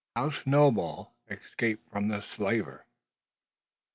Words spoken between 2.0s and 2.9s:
THE SLAVER.